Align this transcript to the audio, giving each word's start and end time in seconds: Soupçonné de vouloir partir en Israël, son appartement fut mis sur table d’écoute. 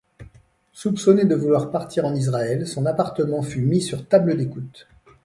Soupçonné 0.73 1.25
de 1.25 1.35
vouloir 1.35 1.69
partir 1.69 2.05
en 2.05 2.15
Israël, 2.15 2.65
son 2.65 2.87
appartement 2.87 3.43
fut 3.43 3.61
mis 3.61 3.81
sur 3.83 4.07
table 4.07 4.35
d’écoute. 4.35 4.87